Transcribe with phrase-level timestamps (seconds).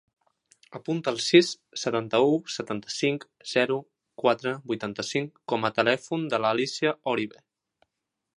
[0.77, 1.51] Apunta el sis,
[1.81, 3.77] setanta-u, setanta-cinc, zero,
[4.25, 7.45] quatre, vuitanta-cinc com a telèfon de l'Alícia Orive.